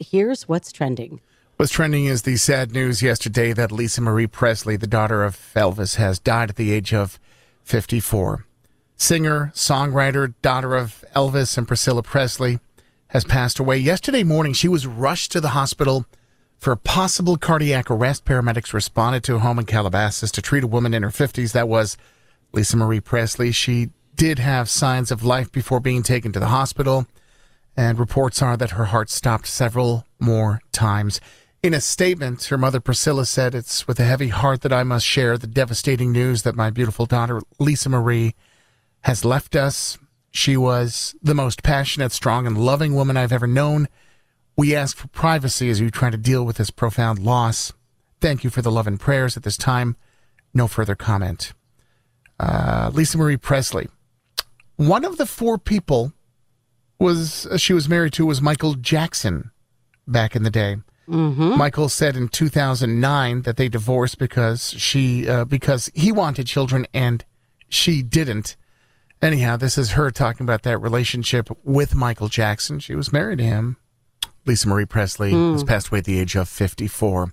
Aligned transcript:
Here's 0.00 0.48
what's 0.48 0.72
trending. 0.72 1.20
What's 1.56 1.72
trending 1.72 2.04
is 2.04 2.22
the 2.22 2.36
sad 2.36 2.72
news 2.72 3.02
yesterday 3.02 3.52
that 3.52 3.72
Lisa 3.72 4.00
Marie 4.00 4.28
Presley, 4.28 4.76
the 4.76 4.86
daughter 4.86 5.24
of 5.24 5.36
Elvis, 5.56 5.96
has 5.96 6.20
died 6.20 6.50
at 6.50 6.56
the 6.56 6.72
age 6.72 6.94
of 6.94 7.18
54. 7.64 8.46
Singer, 8.96 9.52
songwriter, 9.54 10.34
daughter 10.40 10.76
of 10.76 11.04
Elvis 11.16 11.58
and 11.58 11.66
Priscilla 11.66 12.02
Presley, 12.02 12.60
has 13.08 13.24
passed 13.24 13.58
away. 13.58 13.76
Yesterday 13.76 14.22
morning, 14.22 14.52
she 14.52 14.68
was 14.68 14.86
rushed 14.86 15.32
to 15.32 15.40
the 15.40 15.48
hospital 15.48 16.06
for 16.58 16.72
a 16.72 16.76
possible 16.76 17.36
cardiac 17.36 17.90
arrest. 17.90 18.24
Paramedics 18.24 18.72
responded 18.72 19.24
to 19.24 19.36
a 19.36 19.40
home 19.40 19.58
in 19.58 19.66
Calabasas 19.66 20.30
to 20.32 20.42
treat 20.42 20.64
a 20.64 20.68
woman 20.68 20.94
in 20.94 21.02
her 21.02 21.10
50s. 21.10 21.52
That 21.52 21.68
was 21.68 21.96
Lisa 22.52 22.76
Marie 22.76 23.00
Presley. 23.00 23.50
She 23.50 23.90
did 24.14 24.38
have 24.38 24.68
signs 24.68 25.10
of 25.10 25.24
life 25.24 25.50
before 25.50 25.80
being 25.80 26.02
taken 26.02 26.32
to 26.32 26.40
the 26.40 26.48
hospital 26.48 27.06
and 27.78 27.96
reports 27.96 28.42
are 28.42 28.56
that 28.56 28.72
her 28.72 28.86
heart 28.86 29.08
stopped 29.08 29.46
several 29.46 30.04
more 30.18 30.60
times. 30.72 31.20
In 31.62 31.72
a 31.72 31.80
statement, 31.80 32.42
her 32.46 32.58
mother 32.58 32.80
Priscilla 32.80 33.24
said, 33.24 33.54
It's 33.54 33.86
with 33.86 34.00
a 34.00 34.04
heavy 34.04 34.28
heart 34.28 34.62
that 34.62 34.72
I 34.72 34.82
must 34.82 35.06
share 35.06 35.38
the 35.38 35.46
devastating 35.46 36.10
news 36.10 36.42
that 36.42 36.56
my 36.56 36.70
beautiful 36.70 37.06
daughter, 37.06 37.40
Lisa 37.60 37.88
Marie, 37.88 38.34
has 39.02 39.24
left 39.24 39.54
us. 39.54 39.96
She 40.32 40.56
was 40.56 41.14
the 41.22 41.36
most 41.36 41.62
passionate, 41.62 42.10
strong, 42.10 42.48
and 42.48 42.58
loving 42.58 42.96
woman 42.96 43.16
I've 43.16 43.32
ever 43.32 43.46
known. 43.46 43.86
We 44.56 44.74
ask 44.74 44.96
for 44.96 45.06
privacy 45.06 45.70
as 45.70 45.80
we 45.80 45.88
try 45.88 46.10
to 46.10 46.16
deal 46.16 46.44
with 46.44 46.56
this 46.56 46.70
profound 46.70 47.20
loss. 47.20 47.72
Thank 48.20 48.42
you 48.42 48.50
for 48.50 48.60
the 48.60 48.72
love 48.72 48.88
and 48.88 48.98
prayers 48.98 49.36
at 49.36 49.44
this 49.44 49.56
time. 49.56 49.94
No 50.52 50.66
further 50.66 50.96
comment. 50.96 51.52
Uh, 52.40 52.90
Lisa 52.92 53.18
Marie 53.18 53.36
Presley, 53.36 53.86
one 54.74 55.04
of 55.04 55.16
the 55.16 55.26
four 55.26 55.58
people 55.58 56.12
was 56.98 57.46
uh, 57.46 57.56
she 57.56 57.72
was 57.72 57.88
married 57.88 58.12
to 58.14 58.26
was 58.26 58.42
Michael 58.42 58.74
Jackson 58.74 59.50
back 60.06 60.34
in 60.34 60.42
the 60.42 60.50
day. 60.50 60.78
Mm-hmm. 61.08 61.56
Michael 61.56 61.88
said 61.88 62.16
in 62.16 62.28
2009 62.28 63.42
that 63.42 63.56
they 63.56 63.68
divorced 63.68 64.18
because 64.18 64.72
she 64.72 65.28
uh, 65.28 65.44
because 65.44 65.90
he 65.94 66.12
wanted 66.12 66.46
children 66.46 66.86
and 66.92 67.24
she 67.68 68.02
didn't. 68.02 68.56
Anyhow, 69.20 69.56
this 69.56 69.78
is 69.78 69.92
her 69.92 70.10
talking 70.10 70.44
about 70.44 70.62
that 70.62 70.78
relationship 70.78 71.48
with 71.64 71.94
Michael 71.94 72.28
Jackson. 72.28 72.78
She 72.78 72.94
was 72.94 73.12
married 73.12 73.38
to 73.38 73.44
him. 73.44 73.76
Lisa 74.46 74.68
Marie 74.68 74.86
Presley 74.86 75.32
mm. 75.32 75.52
has 75.52 75.64
passed 75.64 75.88
away 75.88 75.98
at 75.98 76.04
the 76.04 76.20
age 76.20 76.36
of 76.36 76.48
54. 76.48 77.32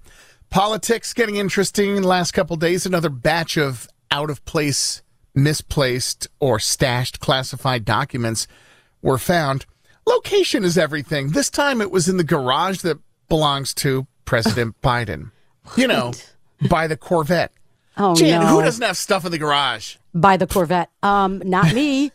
Politics 0.49 1.13
getting 1.13 1.35
interesting 1.35 1.95
in 1.95 2.01
the 2.01 2.07
last 2.07 2.31
couple 2.31 2.55
days. 2.55 2.85
Another 2.85 3.09
batch 3.09 3.57
of 3.57 3.87
out 4.09 4.29
of 4.29 4.43
place, 4.45 5.03
misplaced, 5.33 6.27
or 6.39 6.59
stashed 6.59 7.19
classified 7.19 7.85
documents 7.85 8.47
were 9.05 9.17
found. 9.17 9.65
Location 10.05 10.65
is 10.65 10.77
everything. 10.77 11.31
This 11.31 11.49
time 11.49 11.79
it 11.79 11.91
was 11.91 12.09
in 12.09 12.17
the 12.17 12.23
garage 12.23 12.79
that 12.79 12.97
belongs 13.29 13.73
to 13.75 14.07
President 14.25 14.79
Biden. 14.83 15.31
You 15.77 15.87
know, 15.87 16.13
by 16.69 16.87
the 16.87 16.97
Corvette. 16.97 17.51
Oh 17.97 18.13
Jan, 18.13 18.41
no! 18.41 18.47
who 18.47 18.61
doesn't 18.61 18.83
have 18.83 18.97
stuff 18.97 19.25
in 19.25 19.31
the 19.31 19.37
garage? 19.37 19.95
By 20.13 20.37
the 20.37 20.47
Corvette. 20.47 20.89
Um, 21.01 21.41
not 21.45 21.73
me. 21.73 22.11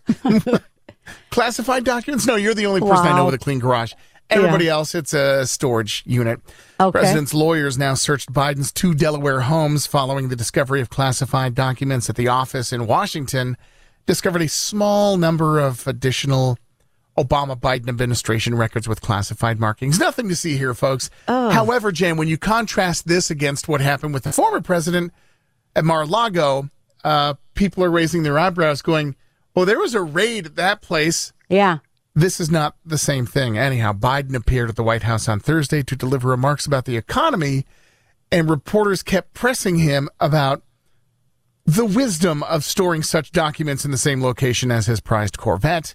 Classified 1.30 1.84
documents? 1.84 2.26
No, 2.26 2.36
you're 2.36 2.54
the 2.54 2.66
only 2.66 2.80
person 2.80 2.96
wow. 2.96 3.12
I 3.12 3.16
know 3.16 3.24
with 3.24 3.34
a 3.34 3.38
clean 3.38 3.58
garage. 3.58 3.94
Everybody 4.28 4.66
yeah. 4.66 4.72
else, 4.72 4.94
it's 4.94 5.12
a 5.12 5.44
storage 5.46 6.04
unit. 6.06 6.40
Okay. 6.78 7.00
President's 7.00 7.34
lawyers 7.34 7.76
now 7.76 7.94
searched 7.94 8.32
Biden's 8.32 8.70
two 8.70 8.94
Delaware 8.94 9.40
homes 9.40 9.86
following 9.86 10.28
the 10.28 10.36
discovery 10.36 10.80
of 10.80 10.88
classified 10.88 11.54
documents 11.54 12.08
at 12.08 12.14
the 12.14 12.28
office 12.28 12.72
in 12.72 12.86
Washington. 12.86 13.56
Discovered 14.06 14.42
a 14.42 14.48
small 14.48 15.16
number 15.16 15.58
of 15.58 15.86
additional 15.86 16.58
Obama 17.19 17.59
Biden 17.59 17.88
administration 17.88 18.54
records 18.54 18.88
with 18.88 19.00
classified 19.00 19.60
markings. 19.60 19.98
Nothing 19.98 20.28
to 20.28 20.37
see 20.37 20.56
here, 20.56 20.75
folks. 20.75 21.10
Oh. 21.28 21.50
However, 21.50 21.93
Jan, 21.93 22.16
when 22.16 22.28
you 22.28 22.38
contrast 22.38 23.09
this 23.09 23.31
against 23.31 23.69
what 23.69 23.81
happened 23.81 24.15
with 24.15 24.25
the 24.25 24.32
former 24.32 24.60
president 24.60 25.12
at 25.75 25.84
Mar 25.84 26.03
a 26.03 26.06
Lago, 26.06 26.71
uh, 27.04 27.34
people 27.54 27.84
are 27.84 27.91
raising 27.91 28.22
their 28.22 28.38
eyebrows, 28.38 28.82
going, 28.82 29.16
"Well, 29.54 29.66
there 29.66 29.78
was 29.78 29.94
a 29.94 30.03
raid 30.03 30.47
at 30.47 30.56
that 30.56 30.82
place." 30.82 31.32
Yeah. 31.48 31.78
This 32.15 32.41
is 32.41 32.50
not 32.50 32.75
the 32.84 32.98
same 32.98 33.27
thing. 33.27 33.56
Anyhow, 33.56 33.92
Biden 33.92 34.34
appeared 34.34 34.69
at 34.69 34.77
the 34.77 34.82
White 34.82 35.04
House 35.04 35.28
on 35.28 35.41
Thursday 35.41 35.82
to 35.82 35.97
deliver 35.97 36.28
remarks 36.28 36.66
about 36.66 36.84
the 36.84 36.97
economy, 36.97 37.66
and 38.32 38.50
reporters 38.50 39.03
kept 39.03 39.34
pressing 39.34 39.77
him 39.77 40.09
about 40.19 40.62
the 41.65 41.84
wisdom 41.84 42.42
of 42.44 42.65
storing 42.65 43.03
such 43.03 43.31
documents 43.31 43.84
in 43.84 43.91
the 43.91 43.98
same 43.98 44.22
location 44.22 44.71
as 44.72 44.87
his 44.87 45.00
prized 45.00 45.38
Corvette. 45.38 45.94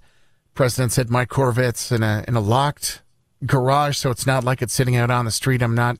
President 0.55 0.93
said 0.93 1.09
my 1.09 1.25
Corvette's 1.25 1.91
in 1.91 2.01
a 2.01 2.23
in 2.27 2.35
a 2.35 2.39
locked 2.39 3.01
garage, 3.45 3.97
so 3.97 4.09
it's 4.09 4.25
not 4.25 4.43
like 4.43 4.61
it's 4.61 4.73
sitting 4.73 4.95
out 4.95 5.11
on 5.11 5.25
the 5.25 5.31
street. 5.31 5.61
I'm 5.61 5.75
not. 5.75 5.97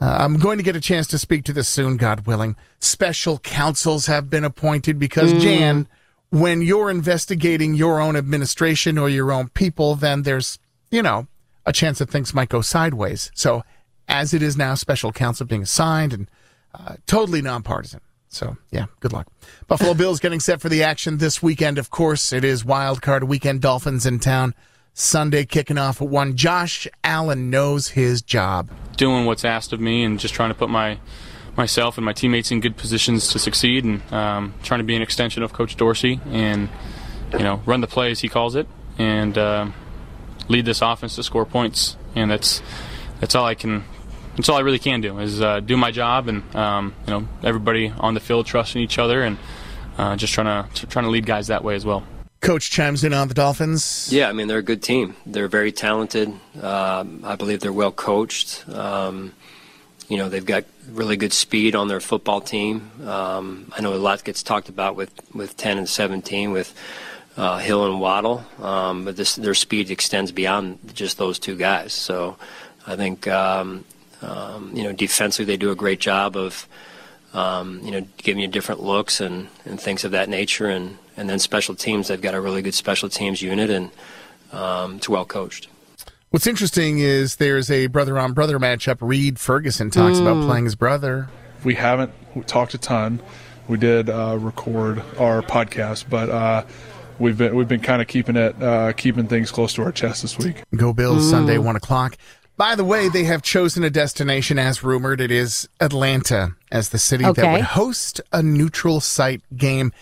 Uh, 0.00 0.16
I'm 0.18 0.38
going 0.38 0.58
to 0.58 0.64
get 0.64 0.74
a 0.74 0.80
chance 0.80 1.06
to 1.08 1.18
speak 1.18 1.44
to 1.44 1.52
this 1.52 1.68
soon, 1.68 1.96
God 1.96 2.26
willing. 2.26 2.56
Special 2.80 3.38
counsels 3.38 4.06
have 4.06 4.28
been 4.28 4.42
appointed 4.42 4.98
because 4.98 5.32
mm. 5.32 5.40
Jan, 5.40 5.86
when 6.30 6.60
you're 6.60 6.90
investigating 6.90 7.74
your 7.74 8.00
own 8.00 8.16
administration 8.16 8.98
or 8.98 9.08
your 9.08 9.30
own 9.30 9.48
people, 9.50 9.94
then 9.94 10.22
there's 10.22 10.58
you 10.90 11.02
know 11.02 11.28
a 11.64 11.72
chance 11.72 11.98
that 11.98 12.10
things 12.10 12.34
might 12.34 12.48
go 12.48 12.62
sideways. 12.62 13.30
So, 13.34 13.62
as 14.08 14.34
it 14.34 14.42
is 14.42 14.56
now, 14.56 14.74
special 14.74 15.12
counsel 15.12 15.46
being 15.46 15.62
assigned 15.62 16.12
and 16.12 16.30
uh, 16.74 16.96
totally 17.06 17.42
nonpartisan. 17.42 18.00
So, 18.32 18.56
yeah, 18.70 18.86
good 19.00 19.12
luck. 19.12 19.28
Buffalo 19.68 19.92
Bills 19.92 20.18
getting 20.18 20.40
set 20.40 20.62
for 20.62 20.70
the 20.70 20.82
action 20.82 21.18
this 21.18 21.42
weekend. 21.42 21.76
Of 21.76 21.90
course, 21.90 22.32
it 22.32 22.44
is 22.44 22.64
wild 22.64 23.02
card 23.02 23.24
weekend. 23.24 23.60
Dolphins 23.60 24.06
in 24.06 24.20
town. 24.20 24.54
Sunday 24.94 25.44
kicking 25.44 25.76
off 25.76 26.00
at 26.00 26.08
one. 26.08 26.34
Josh 26.34 26.88
Allen 27.04 27.50
knows 27.50 27.88
his 27.88 28.22
job. 28.22 28.70
Doing 28.96 29.26
what's 29.26 29.44
asked 29.44 29.74
of 29.74 29.80
me 29.80 30.02
and 30.02 30.18
just 30.18 30.32
trying 30.32 30.48
to 30.48 30.54
put 30.54 30.70
my 30.70 30.98
myself 31.56 31.98
and 31.98 32.06
my 32.06 32.14
teammates 32.14 32.50
in 32.50 32.60
good 32.60 32.78
positions 32.78 33.28
to 33.28 33.38
succeed 33.38 33.84
and 33.84 34.00
um, 34.10 34.54
trying 34.62 34.80
to 34.80 34.84
be 34.84 34.96
an 34.96 35.02
extension 35.02 35.42
of 35.42 35.52
Coach 35.52 35.76
Dorsey 35.76 36.18
and 36.28 36.70
you 37.32 37.40
know 37.40 37.60
run 37.66 37.82
the 37.82 37.86
play 37.86 38.10
as 38.10 38.20
he 38.20 38.28
calls 38.30 38.54
it 38.54 38.66
and 38.96 39.36
uh, 39.36 39.66
lead 40.48 40.64
this 40.64 40.80
offense 40.80 41.16
to 41.16 41.22
score 41.22 41.44
points. 41.44 41.98
And 42.14 42.30
that's 42.30 42.62
that's 43.20 43.34
all 43.34 43.44
I 43.44 43.54
can 43.54 43.84
that's 44.36 44.48
all 44.48 44.56
I 44.56 44.60
really 44.60 44.78
can 44.78 45.00
do 45.00 45.18
is 45.18 45.40
uh, 45.40 45.60
do 45.60 45.76
my 45.76 45.90
job 45.90 46.28
and 46.28 46.56
um, 46.56 46.94
you 47.06 47.12
know 47.12 47.28
everybody 47.42 47.92
on 47.98 48.14
the 48.14 48.20
field 48.20 48.46
trusting 48.46 48.80
each 48.80 48.98
other 48.98 49.22
and 49.22 49.38
uh, 49.98 50.16
just 50.16 50.32
trying 50.32 50.68
to 50.72 50.86
trying 50.86 51.04
to 51.04 51.10
lead 51.10 51.26
guys 51.26 51.48
that 51.48 51.64
way 51.64 51.74
as 51.74 51.84
well. 51.84 52.04
Coach 52.40 52.70
chimes 52.70 53.04
in 53.04 53.12
on 53.12 53.28
the 53.28 53.34
Dolphins. 53.34 54.08
Yeah, 54.12 54.28
I 54.28 54.32
mean 54.32 54.48
they're 54.48 54.58
a 54.58 54.62
good 54.62 54.82
team. 54.82 55.14
They're 55.26 55.48
very 55.48 55.70
talented. 55.70 56.28
Um, 56.60 57.20
I 57.24 57.36
believe 57.36 57.60
they're 57.60 57.72
well 57.72 57.92
coached. 57.92 58.68
Um, 58.68 59.32
you 60.08 60.16
know 60.16 60.28
they've 60.28 60.44
got 60.44 60.64
really 60.90 61.16
good 61.16 61.32
speed 61.32 61.74
on 61.74 61.88
their 61.88 62.00
football 62.00 62.40
team. 62.40 62.90
Um, 63.06 63.70
I 63.76 63.80
know 63.80 63.94
a 63.94 63.96
lot 63.96 64.24
gets 64.24 64.42
talked 64.42 64.68
about 64.68 64.96
with 64.96 65.12
with 65.34 65.56
10 65.56 65.78
and 65.78 65.88
17 65.88 66.50
with. 66.52 66.74
Uh, 67.34 67.56
Hill 67.56 67.86
and 67.86 67.98
Waddle, 67.98 68.44
um, 68.60 69.06
but 69.06 69.16
this, 69.16 69.36
their 69.36 69.54
speed 69.54 69.90
extends 69.90 70.32
beyond 70.32 70.78
just 70.92 71.16
those 71.16 71.38
two 71.38 71.56
guys. 71.56 71.94
So 71.94 72.36
I 72.86 72.94
think 72.96 73.26
um, 73.26 73.86
um, 74.22 74.70
you 74.74 74.82
know, 74.84 74.92
defensively, 74.92 75.44
they 75.44 75.56
do 75.56 75.70
a 75.70 75.76
great 75.76 76.00
job 76.00 76.36
of, 76.36 76.66
um, 77.34 77.80
you 77.82 77.90
know, 77.90 78.06
giving 78.18 78.40
you 78.40 78.48
different 78.48 78.82
looks 78.82 79.20
and, 79.20 79.48
and 79.64 79.80
things 79.80 80.04
of 80.04 80.12
that 80.12 80.28
nature. 80.28 80.68
And, 80.68 80.98
and 81.16 81.28
then 81.28 81.38
special 81.38 81.74
teams, 81.74 82.08
they've 82.08 82.20
got 82.20 82.34
a 82.34 82.40
really 82.40 82.62
good 82.62 82.74
special 82.74 83.08
teams 83.08 83.42
unit, 83.42 83.70
and 83.70 83.90
um, 84.52 84.96
it's 84.96 85.08
well 85.08 85.24
coached. 85.24 85.68
What's 86.30 86.46
interesting 86.46 86.98
is 86.98 87.36
there's 87.36 87.70
a 87.70 87.88
brother 87.88 88.18
on 88.18 88.32
brother 88.32 88.58
matchup. 88.58 88.96
Reid 89.00 89.38
Ferguson 89.38 89.90
talks 89.90 90.16
mm. 90.16 90.22
about 90.22 90.46
playing 90.46 90.64
his 90.64 90.74
brother. 90.74 91.28
We 91.62 91.74
haven't 91.74 92.12
talked 92.46 92.72
a 92.72 92.78
ton. 92.78 93.20
We 93.68 93.76
did 93.76 94.08
uh, 94.08 94.38
record 94.40 95.02
our 95.18 95.42
podcast, 95.42 96.06
but 96.08 96.30
uh, 96.30 96.64
we've 97.18 97.36
been 97.36 97.54
we've 97.54 97.68
been 97.68 97.80
kind 97.80 98.00
of 98.00 98.08
keeping 98.08 98.36
it 98.36 98.60
uh, 98.62 98.92
keeping 98.94 99.28
things 99.28 99.50
close 99.50 99.74
to 99.74 99.82
our 99.82 99.92
chest 99.92 100.22
this 100.22 100.38
week. 100.38 100.62
Go 100.74 100.94
Bills! 100.94 101.26
Mm. 101.26 101.30
Sunday 101.30 101.58
one 101.58 101.76
o'clock. 101.76 102.16
By 102.56 102.74
the 102.74 102.84
way, 102.84 103.08
they 103.08 103.24
have 103.24 103.42
chosen 103.42 103.82
a 103.82 103.90
destination 103.90 104.58
as 104.58 104.84
rumored. 104.84 105.20
It 105.20 105.30
is 105.30 105.68
Atlanta 105.80 106.54
as 106.70 106.90
the 106.90 106.98
city 106.98 107.24
okay. 107.24 107.42
that 107.42 107.52
would 107.52 107.62
host 107.62 108.20
a 108.32 108.42
neutral 108.42 109.00
site 109.00 109.42
game. 109.56 109.92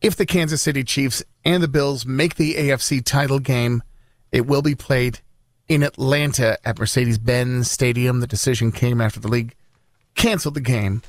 If 0.00 0.16
the 0.16 0.26
Kansas 0.26 0.62
City 0.62 0.84
Chiefs 0.84 1.22
and 1.44 1.62
the 1.62 1.68
Bills 1.68 2.04
make 2.04 2.34
the 2.34 2.54
AFC 2.54 3.02
title 3.04 3.38
game, 3.38 3.82
it 4.30 4.46
will 4.46 4.62
be 4.62 4.74
played 4.74 5.20
in 5.66 5.82
Atlanta 5.82 6.58
at 6.64 6.78
Mercedes 6.78 7.18
Benz 7.18 7.70
Stadium. 7.70 8.20
The 8.20 8.26
decision 8.26 8.70
came 8.70 9.00
after 9.00 9.18
the 9.18 9.28
league 9.28 9.54
canceled 10.14 10.54
the 10.54 10.60
game 10.60 11.02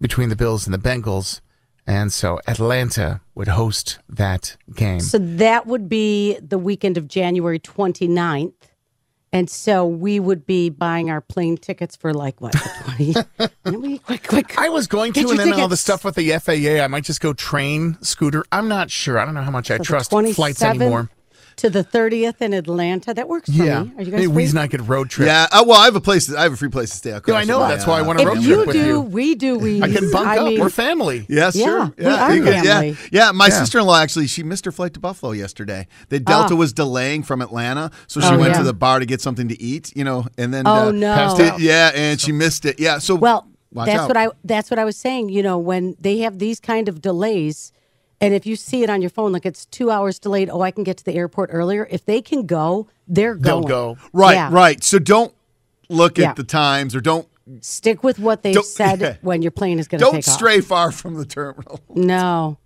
between 0.00 0.28
the 0.28 0.36
Bills 0.36 0.66
and 0.66 0.74
the 0.74 0.78
Bengals. 0.78 1.40
And 1.86 2.12
so 2.12 2.38
Atlanta 2.46 3.20
would 3.34 3.48
host 3.48 3.98
that 4.08 4.56
game. 4.74 5.00
So 5.00 5.18
that 5.18 5.66
would 5.66 5.88
be 5.88 6.38
the 6.40 6.58
weekend 6.58 6.98
of 6.98 7.08
January 7.08 7.58
29th. 7.58 8.52
And 9.32 9.50
so 9.50 9.86
we 9.86 10.18
would 10.20 10.46
be 10.46 10.70
buying 10.70 11.10
our 11.10 11.20
plane 11.20 11.56
tickets 11.58 11.96
for 11.96 12.14
like 12.14 12.40
what? 12.40 12.54
20? 12.84 13.98
quick, 13.98 14.26
quick. 14.26 14.58
I 14.58 14.70
was 14.70 14.86
going 14.86 15.12
to, 15.12 15.28
and 15.28 15.38
then 15.38 15.52
all 15.52 15.68
the 15.68 15.76
stuff 15.76 16.04
with 16.04 16.14
the 16.14 16.30
FAA, 16.38 16.82
I 16.82 16.86
might 16.86 17.04
just 17.04 17.20
go 17.20 17.34
train, 17.34 17.98
scooter. 18.00 18.44
I'm 18.50 18.68
not 18.68 18.90
sure. 18.90 19.18
I 19.18 19.24
don't 19.24 19.34
know 19.34 19.42
how 19.42 19.50
much 19.50 19.70
I 19.70 19.74
So 19.74 19.78
the 19.78 19.84
trust 19.84 20.10
flights 20.34 20.62
anymore. 20.62 21.10
To 21.58 21.68
the 21.68 21.82
30th 21.82 22.40
in 22.40 22.54
Atlanta. 22.54 23.12
That 23.12 23.28
works 23.28 23.48
for 23.50 23.64
Yeah. 23.64 23.82
me. 23.82 23.92
Are 23.98 24.02
you 24.02 24.10
guys 24.12 24.20
Hey, 24.20 24.26
free? 24.26 24.28
We's 24.28 24.54
not 24.54 24.70
get 24.70 24.80
road 24.86 25.10
trip. 25.10 25.26
Yeah. 25.26 25.48
Uh, 25.50 25.64
well, 25.66 25.80
I 25.80 25.86
have 25.86 25.96
a 25.96 26.00
place. 26.00 26.32
I 26.32 26.42
have 26.44 26.52
a 26.52 26.56
free 26.56 26.68
place 26.68 26.90
to 26.90 26.96
stay. 26.96 27.12
I'll 27.12 27.20
Yeah, 27.26 27.34
I 27.34 27.44
know. 27.44 27.58
That's 27.66 27.84
why 27.86 27.98
I 27.98 28.02
want 28.02 28.20
to 28.20 28.22
If 28.22 28.28
road 28.28 28.42
you 28.42 28.54
trip 28.54 28.66
with 28.68 28.76
do, 28.76 28.78
you. 28.78 28.84
Do, 28.86 29.00
we 29.00 29.34
do. 29.34 29.58
We. 29.58 29.82
I 29.82 29.88
can 29.88 30.10
bunk 30.12 30.28
I 30.28 30.38
up. 30.38 30.46
mean, 30.46 30.60
We're 30.60 30.70
family. 30.70 31.26
Yeah, 31.28 31.50
Yeah, 31.54 31.64
sure. 31.66 31.92
we 31.98 32.04
are 32.06 32.34
you 32.34 32.44
yeah, 32.44 32.62
family. 32.62 32.96
yeah. 33.10 33.32
My 33.32 33.48
Yeah. 33.48 33.58
sister-in-law 33.58 33.98
actually, 34.00 34.28
she 34.28 34.42
missed 34.44 34.64
her 34.66 34.72
flight 34.72 34.94
to 34.94 35.00
Buffalo 35.00 35.32
yesterday. 35.32 35.88
The 36.10 36.20
Delta 36.20 36.54
Ah. 36.54 36.56
was 36.56 36.72
delaying 36.72 37.24
from 37.24 37.42
Atlanta, 37.42 37.90
so 38.06 38.20
she 38.20 38.28
Oh, 38.28 38.38
went 38.38 38.52
yeah. 38.52 38.58
to 38.58 38.64
the 38.64 38.72
bar 38.74 39.00
to 39.00 39.06
get 39.06 39.20
something 39.20 39.48
to 39.48 39.60
eat. 39.60 39.90
You 39.96 40.04
know, 40.04 40.26
and 40.38 40.54
then 40.54 40.62
Oh, 40.66 40.88
uh, 40.88 40.92
no. 40.92 41.12
Passed 41.14 41.36
did- 41.38 41.58
yeah, 41.58 41.90
and 41.94 42.20
she 42.20 42.30
missed 42.30 42.64
it. 42.66 42.78
Yeah, 42.78 42.98
so 42.98 43.16
Well, 43.16 43.48
watch 43.74 43.86
that's 43.86 43.98
out. 44.02 44.08
what 44.08 44.16
I 44.16 44.28
that's 44.44 44.70
what 44.70 44.78
I 44.78 44.84
was 44.84 44.96
saying. 44.96 45.30
You 45.30 45.42
know, 45.42 45.58
when 45.58 45.96
they 46.00 46.18
have 46.18 46.38
these 46.38 46.60
kind 46.60 46.88
of 46.88 47.02
delays, 47.02 47.72
and 48.20 48.34
if 48.34 48.46
you 48.46 48.56
see 48.56 48.82
it 48.82 48.90
on 48.90 49.00
your 49.02 49.10
phone, 49.10 49.32
like 49.32 49.46
it's 49.46 49.66
two 49.66 49.90
hours 49.90 50.18
delayed. 50.18 50.50
Oh, 50.50 50.60
I 50.60 50.70
can 50.70 50.84
get 50.84 50.96
to 50.98 51.04
the 51.04 51.14
airport 51.14 51.50
earlier. 51.52 51.86
If 51.90 52.04
they 52.04 52.20
can 52.20 52.46
go, 52.46 52.88
they're 53.06 53.34
They'll 53.36 53.60
going. 53.62 53.68
go. 53.68 53.98
right, 54.12 54.34
Yeah. 54.34 54.48
right. 54.52 54.82
So 54.82 54.98
don't 54.98 55.32
look 55.88 56.18
Yeah. 56.18 56.30
at 56.30 56.36
the 56.36 56.44
times 56.44 56.94
or 56.94 57.00
don't 57.00 57.26
Stick 57.62 58.04
with 58.04 58.18
what 58.18 58.42
they 58.42 58.52
Don't- 58.52 58.66
said 58.80 59.00
yeah. 59.00 59.16
when 59.22 59.40
your 59.40 59.50
plane 59.50 59.78
is 59.78 59.88
going 59.88 60.00
to 60.00 60.04
don't 60.04 60.14
take 60.16 60.24
stray 60.24 60.60
far 60.60 60.92
from 60.92 61.14
the 61.14 61.24
terminal. 61.24 61.80
No. 61.94 62.58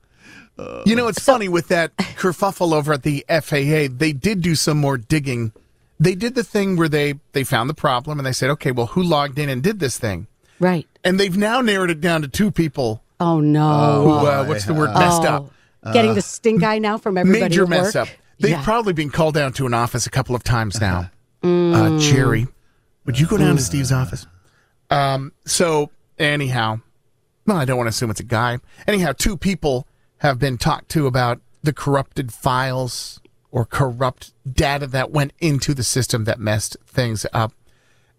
Uh, 0.58 0.82
you 0.84 0.94
know, 0.96 1.06
it's 1.08 1.22
funny 1.22 1.48
with 1.48 1.68
that 1.68 1.96
kerfuffle 1.96 2.74
over 2.74 2.92
at 2.92 3.02
the 3.04 3.24
FAA. 3.28 3.88
They 3.96 4.12
did 4.12 4.42
do 4.42 4.54
some 4.54 4.78
more 4.78 4.98
digging. 4.98 5.52
They 6.00 6.14
did 6.14 6.34
the 6.34 6.42
thing 6.44 6.76
where 6.76 6.88
they 6.88 7.14
they 7.32 7.44
found 7.44 7.70
the 7.70 7.74
problem 7.74 8.18
and 8.18 8.26
they 8.26 8.32
said, 8.32 8.50
okay, 8.50 8.70
well, 8.72 8.86
who 8.88 9.02
logged 9.02 9.38
in 9.38 9.48
and 9.48 9.62
did 9.62 9.78
this 9.78 9.98
thing? 9.98 10.26
Right. 10.60 10.86
And 11.04 11.18
they've 11.18 11.36
now 11.36 11.60
narrowed 11.60 11.90
it 11.90 12.00
down 12.00 12.22
to 12.22 12.28
two 12.28 12.50
people 12.50 13.01
Oh 13.22 13.40
no. 13.40 14.02
who, 14.02 14.26
uh, 14.26 14.44
what's 14.46 14.64
the 14.64 14.74
word, 14.74 14.92
messed 14.94 15.22
up. 15.22 15.50
Oh, 15.84 15.92
Getting 15.92 16.14
the 16.14 16.22
stink 16.22 16.62
eye 16.62 16.78
now 16.78 16.98
from 16.98 17.16
everybody. 17.16 17.42
Major 17.42 17.66
mess 17.66 17.94
up. 17.96 18.08
They've 18.40 18.50
Yeah. 18.52 18.64
probably 18.64 18.92
been 18.92 19.10
called 19.10 19.34
down 19.34 19.52
to 19.54 19.66
an 19.66 19.74
office 19.74 20.06
a 20.06 20.10
couple 20.10 20.34
of 20.34 20.42
times 20.42 20.80
now. 20.80 21.10
Uh, 21.44 21.98
Jerry, 21.98 22.46
would 23.04 23.18
you 23.18 23.26
go 23.26 23.36
down 23.36 23.56
to 23.56 23.62
Steve's 23.62 23.92
office? 23.92 24.26
Um, 24.90 25.32
so, 25.44 25.90
anyhow, 26.18 26.80
well, 27.46 27.56
I 27.56 27.64
don't 27.64 27.76
want 27.76 27.86
to 27.86 27.90
assume 27.90 28.10
it's 28.10 28.20
a 28.20 28.24
guy. 28.24 28.58
Anyhow, 28.86 29.12
two 29.16 29.36
people 29.36 29.86
have 30.18 30.38
been 30.38 30.58
talked 30.58 30.88
to 30.90 31.06
about 31.06 31.40
the 31.62 31.72
corrupted 31.72 32.32
files 32.32 33.20
or 33.50 33.64
corrupt 33.64 34.32
data 34.50 34.86
that 34.88 35.10
went 35.10 35.32
into 35.40 35.74
the 35.74 35.82
system 35.84 36.24
that 36.24 36.38
messed 36.40 36.76
things 36.86 37.26
up. 37.32 37.52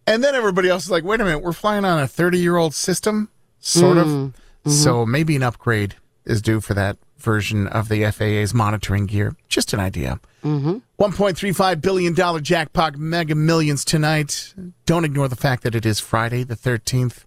And 0.05 0.23
then 0.23 0.35
everybody 0.35 0.67
else 0.69 0.83
is 0.85 0.91
like, 0.91 1.03
wait 1.03 1.21
a 1.21 1.23
minute, 1.23 1.41
we're 1.43 1.53
flying 1.53 1.85
on 1.85 1.99
a 1.99 2.07
30 2.07 2.39
year 2.39 2.57
old 2.57 2.73
system? 2.73 3.29
Sort 3.59 3.97
of. 3.97 4.33
So 4.65 4.97
mm-hmm. 4.97 5.11
maybe 5.11 5.35
an 5.35 5.43
upgrade 5.43 5.95
is 6.25 6.41
due 6.41 6.61
for 6.61 6.73
that 6.73 6.97
version 7.17 7.67
of 7.67 7.89
the 7.89 8.09
FAA's 8.11 8.53
monitoring 8.53 9.05
gear. 9.05 9.35
Just 9.49 9.73
an 9.73 9.79
idea. 9.79 10.19
Mm-hmm. 10.43 10.77
$1.35 10.99 11.81
billion 11.81 12.43
jackpot 12.43 12.97
mega 12.97 13.35
millions 13.35 13.83
tonight. 13.85 14.53
Don't 14.85 15.05
ignore 15.05 15.27
the 15.27 15.35
fact 15.35 15.63
that 15.63 15.75
it 15.75 15.85
is 15.85 15.99
Friday 15.99 16.43
the 16.43 16.55
13th. 16.55 17.25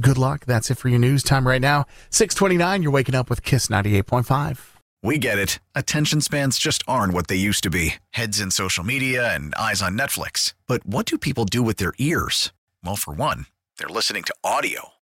Good 0.00 0.18
luck. 0.18 0.44
That's 0.44 0.70
it 0.70 0.78
for 0.78 0.88
your 0.88 0.98
news 0.98 1.22
time 1.22 1.46
right 1.46 1.60
now. 1.60 1.86
629, 2.10 2.82
you're 2.82 2.92
waking 2.92 3.14
up 3.14 3.28
with 3.28 3.42
Kiss 3.42 3.68
98.5. 3.68 4.58
We 5.02 5.18
get 5.18 5.38
it. 5.38 5.60
Attention 5.74 6.20
spans 6.20 6.58
just 6.58 6.82
aren't 6.88 7.14
what 7.14 7.28
they 7.28 7.36
used 7.36 7.62
to 7.64 7.70
be 7.70 7.94
heads 8.10 8.40
in 8.40 8.50
social 8.50 8.84
media 8.84 9.32
and 9.32 9.54
eyes 9.54 9.80
on 9.80 9.96
Netflix. 9.96 10.54
But 10.66 10.84
what 10.84 11.06
do 11.06 11.18
people 11.18 11.44
do 11.44 11.62
with 11.62 11.76
their 11.76 11.94
ears? 11.98 12.52
Well, 12.84 12.96
for 12.96 13.14
one, 13.14 13.46
they're 13.78 13.88
listening 13.88 14.24
to 14.24 14.34
audio. 14.42 14.92